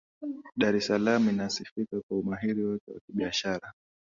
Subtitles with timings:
[0.55, 3.73] dar es salaam inasifika kwa umahiri wake wa kibiashara